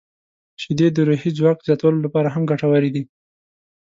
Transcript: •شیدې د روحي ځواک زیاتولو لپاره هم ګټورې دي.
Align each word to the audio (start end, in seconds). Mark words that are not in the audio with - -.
•شیدې 0.61 0.87
د 0.93 0.97
روحي 1.07 1.29
ځواک 1.37 1.57
زیاتولو 1.67 2.03
لپاره 2.05 2.29
هم 2.35 2.43
ګټورې 2.51 2.89
دي. 2.95 3.03